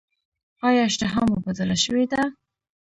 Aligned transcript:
ایا 0.67 0.81
اشتها 0.89 1.21
مو 1.27 1.35
بدله 1.45 1.75
شوې 1.83 2.05
ده؟ 2.11 2.21